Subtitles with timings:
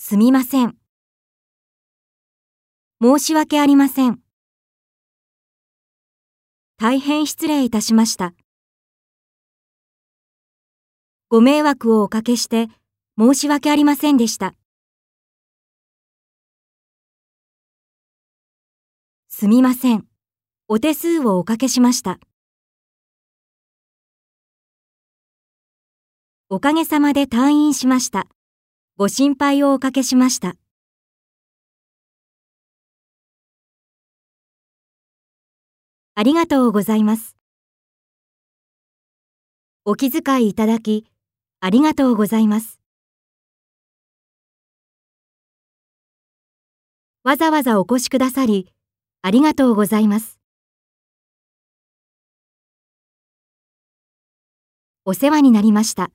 [0.00, 0.76] すみません。
[3.02, 4.20] 申し訳ありません。
[6.78, 8.32] 大変失礼いたしました。
[11.28, 12.68] ご迷惑をおかけして
[13.18, 14.54] 申し訳ありませんでした。
[19.28, 20.06] すみません。
[20.68, 22.20] お手数をおかけしました。
[26.48, 28.28] おかげさまで退院しました。
[29.00, 30.56] ご心配をおかけしました。
[36.16, 37.36] ありがとうございます。
[39.84, 41.06] お気遣いいただき、
[41.60, 42.80] ありがとうございます。
[47.22, 48.74] わざわざお越しくださり、
[49.22, 50.40] ありがとうございます。
[55.04, 56.10] お世話になりました。